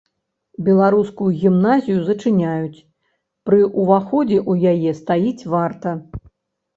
Беларускую 0.67 1.25
гімназію 1.41 1.99
зачыняюць, 2.07 2.81
пры 3.49 3.59
ўваходзе 3.81 4.39
ў 4.51 4.73
яе 4.73 4.91
стаіць 5.01 5.47
варта. 5.57 5.93